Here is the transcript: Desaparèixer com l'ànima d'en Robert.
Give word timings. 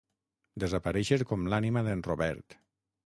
Desaparèixer 0.63 1.19
com 1.33 1.45
l'ànima 1.53 1.85
d'en 1.89 2.05
Robert. 2.09 2.61